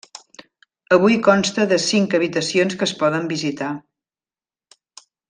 [0.95, 3.73] Avui consta de cinc habitacions que es poden visitar.